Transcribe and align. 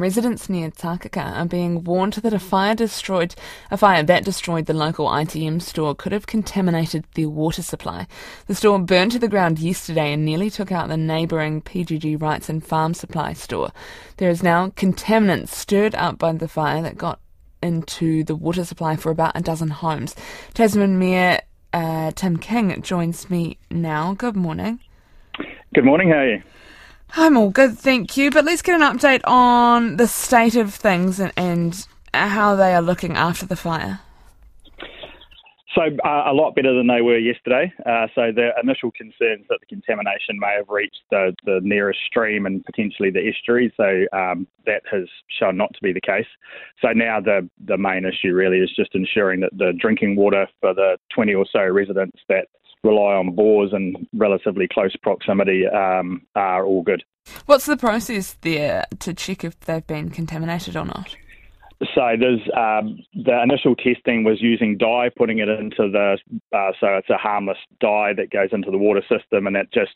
Residents 0.00 0.48
near 0.48 0.70
Takaka 0.70 1.36
are 1.36 1.44
being 1.44 1.84
warned 1.84 2.14
that 2.14 2.32
a 2.32 2.38
fire 2.38 2.74
destroyed 2.74 3.34
a 3.70 3.76
fire 3.76 4.02
that 4.02 4.24
destroyed 4.24 4.64
the 4.64 4.72
local 4.72 5.06
ITM 5.06 5.60
store 5.60 5.94
could 5.94 6.12
have 6.12 6.26
contaminated 6.26 7.04
their 7.14 7.28
water 7.28 7.60
supply. 7.60 8.06
The 8.46 8.54
store 8.54 8.78
burned 8.78 9.12
to 9.12 9.18
the 9.18 9.28
ground 9.28 9.58
yesterday 9.58 10.14
and 10.14 10.24
nearly 10.24 10.48
took 10.48 10.72
out 10.72 10.88
the 10.88 10.96
neighbouring 10.96 11.60
PGG 11.60 12.16
Wrightson 12.16 12.64
Farm 12.64 12.94
Supply 12.94 13.34
store. 13.34 13.72
There 14.16 14.30
is 14.30 14.42
now 14.42 14.70
contaminants 14.70 15.48
stirred 15.48 15.94
up 15.94 16.18
by 16.18 16.32
the 16.32 16.48
fire 16.48 16.80
that 16.80 16.96
got 16.96 17.20
into 17.62 18.24
the 18.24 18.34
water 18.34 18.64
supply 18.64 18.96
for 18.96 19.10
about 19.10 19.36
a 19.36 19.42
dozen 19.42 19.68
homes. 19.68 20.16
Tasman 20.54 20.98
Mayor 20.98 21.40
uh, 21.74 22.12
Tim 22.12 22.38
King 22.38 22.80
joins 22.80 23.28
me 23.28 23.58
now. 23.70 24.14
Good 24.14 24.34
morning. 24.34 24.80
Good 25.74 25.84
morning. 25.84 26.08
How 26.08 26.20
are 26.20 26.30
you? 26.36 26.42
I'm 27.16 27.36
all 27.36 27.50
good, 27.50 27.78
thank 27.78 28.16
you. 28.16 28.30
But 28.30 28.44
let's 28.44 28.62
get 28.62 28.80
an 28.80 28.98
update 28.98 29.20
on 29.24 29.96
the 29.96 30.06
state 30.06 30.56
of 30.56 30.74
things 30.74 31.20
and, 31.20 31.32
and 31.36 31.86
how 32.14 32.56
they 32.56 32.74
are 32.74 32.82
looking 32.82 33.16
after 33.16 33.46
the 33.46 33.56
fire. 33.56 34.00
So 35.74 35.82
uh, 36.04 36.24
a 36.26 36.32
lot 36.32 36.56
better 36.56 36.74
than 36.74 36.88
they 36.88 37.00
were 37.00 37.18
yesterday. 37.18 37.72
Uh, 37.86 38.08
so 38.14 38.32
the 38.34 38.50
initial 38.60 38.90
concerns 38.90 39.46
that 39.48 39.60
the 39.60 39.66
contamination 39.66 40.38
may 40.38 40.54
have 40.56 40.68
reached 40.68 41.02
the, 41.10 41.32
the 41.44 41.60
nearest 41.62 42.00
stream 42.06 42.44
and 42.44 42.64
potentially 42.64 43.10
the 43.10 43.28
estuary. 43.28 43.72
So 43.76 44.06
um, 44.12 44.48
that 44.66 44.82
has 44.90 45.04
shown 45.38 45.56
not 45.56 45.72
to 45.74 45.80
be 45.80 45.92
the 45.92 46.00
case. 46.00 46.26
So 46.82 46.88
now 46.92 47.20
the 47.20 47.48
the 47.66 47.78
main 47.78 48.04
issue 48.04 48.34
really 48.34 48.58
is 48.58 48.70
just 48.74 48.94
ensuring 48.94 49.40
that 49.40 49.56
the 49.56 49.72
drinking 49.78 50.16
water 50.16 50.48
for 50.60 50.74
the 50.74 50.96
20 51.14 51.34
or 51.34 51.46
so 51.50 51.64
residents 51.64 52.18
that 52.28 52.48
rely 52.82 53.14
on 53.14 53.34
bores 53.34 53.72
in 53.72 53.94
relatively 54.12 54.68
close 54.72 54.94
proximity 55.02 55.66
um, 55.66 56.22
are 56.34 56.64
all 56.64 56.82
good. 56.82 57.02
What's 57.46 57.66
the 57.66 57.76
process 57.76 58.34
there 58.40 58.84
to 59.00 59.14
check 59.14 59.44
if 59.44 59.58
they've 59.60 59.86
been 59.86 60.10
contaminated 60.10 60.76
or 60.76 60.86
not? 60.86 61.14
So 61.94 62.14
there's 62.18 62.42
um, 62.54 62.98
the 63.14 63.42
initial 63.42 63.74
testing 63.74 64.22
was 64.22 64.42
using 64.42 64.76
dye, 64.76 65.10
putting 65.16 65.38
it 65.38 65.48
into 65.48 65.90
the 65.90 66.18
uh, 66.54 66.72
so 66.78 66.88
it's 66.88 67.08
a 67.08 67.16
harmless 67.16 67.56
dye 67.80 68.12
that 68.16 68.30
goes 68.30 68.50
into 68.52 68.70
the 68.70 68.76
water 68.76 69.02
system, 69.08 69.46
and 69.46 69.56
that 69.56 69.72
just 69.72 69.92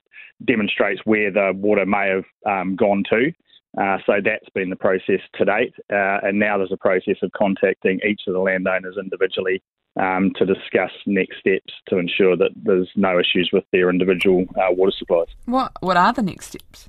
demonstrates 0.47 1.03
where 1.05 1.31
the 1.31 1.53
water 1.55 1.85
may 1.85 2.09
have 2.09 2.25
um, 2.51 2.75
gone 2.75 3.03
to. 3.11 3.31
Uh, 3.79 3.99
so 4.07 4.15
that's 4.25 4.49
been 4.55 4.71
the 4.71 4.77
process 4.77 5.21
to 5.35 5.45
date, 5.45 5.75
uh, 5.93 6.21
and 6.23 6.39
now 6.39 6.57
there's 6.57 6.73
a 6.73 6.77
process 6.77 7.17
of 7.23 7.31
contacting 7.33 8.01
each 8.09 8.23
of 8.27 8.33
the 8.33 8.41
landowners 8.41 8.97
individually 8.99 9.63
um, 10.01 10.33
to 10.37 10.45
discuss 10.45 10.91
next 11.07 11.39
steps 11.39 11.73
to 11.89 11.99
ensure 11.99 12.37
that 12.37 12.51
there's 12.57 12.91
no 12.97 13.19
issues 13.19 13.51
with 13.53 13.65
their 13.73 13.91
individual 13.91 14.45
uh, 14.57 14.73
water 14.73 14.93
supplies. 14.97 15.29
What 15.47 15.73
What 15.81 15.97
are 15.97 16.13
the 16.13 16.23
next 16.23 16.47
steps? 16.47 16.89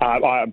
Uh, 0.00 0.04
I, 0.04 0.44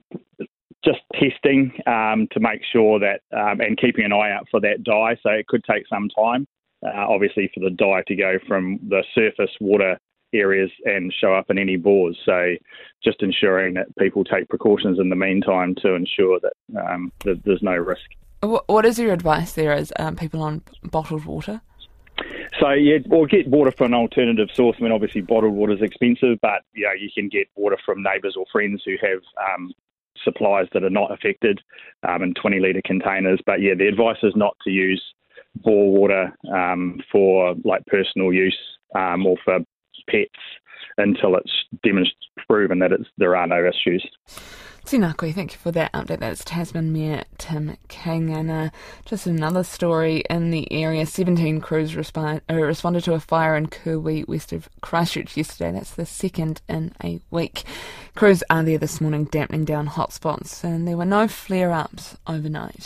just 0.83 0.99
testing 1.13 1.73
um, 1.85 2.27
to 2.31 2.39
make 2.39 2.61
sure 2.71 2.99
that 2.99 3.21
um, 3.35 3.59
and 3.59 3.77
keeping 3.77 4.05
an 4.05 4.13
eye 4.13 4.31
out 4.31 4.47
for 4.49 4.59
that 4.61 4.83
dye. 4.83 5.17
So 5.21 5.31
it 5.31 5.47
could 5.47 5.63
take 5.69 5.83
some 5.87 6.07
time, 6.09 6.47
uh, 6.85 7.05
obviously, 7.07 7.49
for 7.53 7.59
the 7.59 7.71
dye 7.71 8.03
to 8.07 8.15
go 8.15 8.37
from 8.47 8.79
the 8.87 9.03
surface 9.13 9.51
water 9.59 9.97
areas 10.33 10.69
and 10.85 11.13
show 11.19 11.33
up 11.33 11.49
in 11.49 11.57
any 11.57 11.77
bores. 11.77 12.17
So 12.25 12.55
just 13.03 13.21
ensuring 13.21 13.75
that 13.75 13.95
people 13.97 14.23
take 14.23 14.49
precautions 14.49 14.99
in 14.99 15.09
the 15.09 15.15
meantime 15.15 15.75
to 15.81 15.93
ensure 15.93 16.39
that, 16.41 16.53
um, 16.79 17.11
that 17.23 17.43
there's 17.43 17.63
no 17.63 17.75
risk. 17.75 18.09
What 18.41 18.85
is 18.85 18.99
your 18.99 19.13
advice 19.13 19.53
there 19.53 19.73
as 19.73 19.91
um, 19.97 20.15
people 20.15 20.41
on 20.41 20.61
bottled 20.83 21.25
water? 21.25 21.61
So 22.59 22.71
yeah, 22.71 22.97
or 23.09 23.27
get 23.27 23.47
water 23.47 23.71
from 23.71 23.87
an 23.87 23.93
alternative 23.95 24.49
source. 24.53 24.77
I 24.79 24.83
mean, 24.83 24.91
obviously 24.91 25.21
bottled 25.21 25.53
water 25.53 25.73
is 25.73 25.81
expensive, 25.81 26.39
but 26.41 26.63
you 26.73 26.85
know 26.85 26.93
you 26.93 27.09
can 27.13 27.29
get 27.29 27.47
water 27.55 27.77
from 27.85 28.03
neighbours 28.03 28.35
or 28.37 28.45
friends 28.51 28.81
who 28.85 28.95
have 29.01 29.21
um, 29.53 29.71
supplies 30.23 30.67
that 30.73 30.83
are 30.83 30.89
not 30.89 31.11
affected 31.11 31.61
um, 32.07 32.23
in 32.23 32.33
20 32.33 32.59
litre 32.59 32.81
containers. 32.85 33.39
But 33.45 33.61
yeah, 33.61 33.73
the 33.75 33.87
advice 33.87 34.17
is 34.23 34.33
not 34.35 34.55
to 34.63 34.71
use 34.71 35.03
bore 35.55 35.91
water 35.91 36.35
um, 36.53 36.99
for 37.11 37.55
like 37.63 37.85
personal 37.87 38.31
use 38.31 38.57
um, 38.95 39.25
or 39.25 39.37
for 39.43 39.59
pets 40.09 40.29
until 40.97 41.35
it's 41.35 41.51
demonstrated 41.83 42.17
proven 42.47 42.79
that 42.79 42.91
it's, 42.91 43.09
there 43.17 43.35
are 43.35 43.47
no 43.47 43.65
issues. 43.65 44.05
Tēnā 44.87 45.17
koe, 45.17 45.33
thank 45.33 45.51
you 45.51 45.57
for 45.57 45.73
that 45.73 45.91
update. 45.91 46.19
That's 46.19 46.45
Tasman 46.45 46.93
Mayor 46.93 47.25
Tim 47.37 47.75
King. 47.89 48.33
And 48.33 48.49
uh, 48.49 48.69
just 49.03 49.27
another 49.27 49.65
story 49.65 50.23
in 50.29 50.49
the 50.49 50.71
area 50.71 51.05
17 51.05 51.59
crews 51.59 51.93
uh, 51.93 52.39
responded 52.49 53.03
to 53.03 53.13
a 53.13 53.19
fire 53.19 53.57
in 53.57 53.67
Kirwee, 53.67 54.25
west 54.29 54.53
of 54.53 54.69
Christchurch, 54.79 55.35
yesterday. 55.35 55.73
That's 55.73 55.93
the 55.93 56.05
second 56.05 56.61
in 56.69 56.93
a 57.03 57.19
week. 57.31 57.65
Crews 58.15 58.45
are 58.49 58.63
there 58.63 58.77
this 58.77 59.01
morning 59.01 59.25
dampening 59.25 59.65
down 59.65 59.89
hotspots, 59.89 60.63
and 60.63 60.87
there 60.87 60.95
were 60.95 61.03
no 61.03 61.27
flare 61.27 61.73
ups 61.73 62.15
overnight. 62.25 62.85